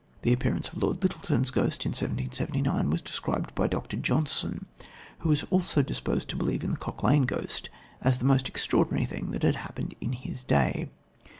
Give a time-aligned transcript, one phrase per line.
[0.23, 3.97] The appearance of Lord Lyttleton's ghost in 1779 was described by Dr.
[3.97, 4.65] Johnson,
[5.19, 7.69] who was also disposed to believe in the Cock Lane ghost,
[8.01, 10.89] as the most extraordinary thing that had happened in his day.